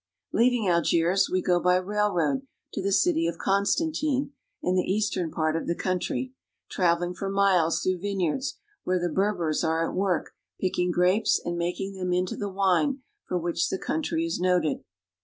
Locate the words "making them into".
11.55-12.35